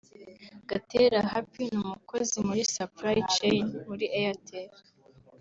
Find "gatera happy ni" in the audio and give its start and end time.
0.69-1.77